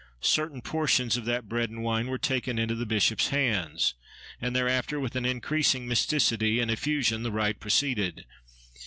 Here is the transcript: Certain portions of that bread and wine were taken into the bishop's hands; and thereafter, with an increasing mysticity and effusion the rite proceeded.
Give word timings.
Certain 0.23 0.61
portions 0.63 1.15
of 1.15 1.25
that 1.25 1.47
bread 1.47 1.69
and 1.69 1.83
wine 1.83 2.07
were 2.07 2.17
taken 2.17 2.57
into 2.57 2.73
the 2.73 2.87
bishop's 2.87 3.27
hands; 3.27 3.93
and 4.41 4.55
thereafter, 4.55 4.99
with 4.99 5.15
an 5.15 5.25
increasing 5.25 5.87
mysticity 5.87 6.59
and 6.59 6.71
effusion 6.71 7.21
the 7.21 7.31
rite 7.31 7.59
proceeded. 7.59 8.25